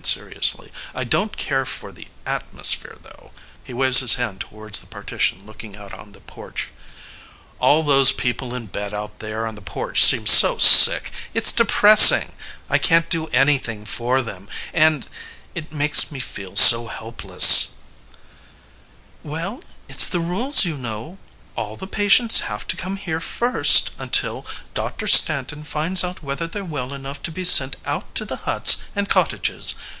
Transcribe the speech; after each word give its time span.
(Then 0.00 0.04
seri 0.04 0.34
ously.} 0.36 0.72
I 0.94 1.04
don 1.04 1.28
t 1.28 1.34
care 1.36 1.66
for 1.66 1.92
the 1.92 2.08
atmosphere, 2.24 2.96
though. 3.02 3.32
(He 3.62 3.74
waves 3.74 3.98
his 3.98 4.14
hand 4.14 4.40
towards 4.40 4.78
the 4.78 4.86
partition 4.86 5.44
looking 5.44 5.76
out 5.76 5.92
on 5.92 6.12
the 6.12 6.20
porch.} 6.20 6.68
All 7.58 7.82
those 7.82 8.10
people 8.10 8.54
in 8.54 8.66
bed 8.68 8.94
out 8.94 9.18
there 9.18 9.46
on 9.46 9.54
the 9.54 9.60
porch 9.60 10.02
seem 10.02 10.26
so 10.26 10.56
sick. 10.56 11.12
It 11.34 11.44
s 11.44 11.52
depressing. 11.52 12.32
I 12.70 12.78
can 12.78 13.02
t 13.02 13.08
do 13.10 13.26
anything 13.28 13.84
for 13.84 14.22
them 14.22 14.48
and 14.72 15.08
it 15.54 15.72
makes 15.72 16.10
me 16.10 16.20
feel 16.20 16.56
so 16.56 16.86
helpless. 16.86 17.74
MISS 17.92 18.14
HOWARD. 19.24 19.30
Well, 19.32 19.62
it 19.90 19.96
s 19.96 20.06
the 20.06 20.20
rules, 20.20 20.64
you 20.64 20.78
know. 20.78 21.18
All 21.54 21.76
the 21.76 21.86
patients 21.86 22.40
have 22.48 22.66
to 22.68 22.76
come 22.76 22.96
here 22.96 23.20
first 23.20 23.90
until 23.98 24.46
Doctor 24.72 25.06
Stanton 25.06 25.64
finds 25.64 26.02
out 26.02 26.22
whether 26.22 26.46
they 26.46 26.62
re 26.62 26.66
well 26.70 26.94
enough 26.94 27.22
to 27.24 27.30
be 27.30 27.44
sent 27.44 27.76
out 27.84 28.14
to 28.14 28.24
the 28.24 28.36
huts 28.48 28.78
and 28.96 29.06
cottages. 29.06 29.74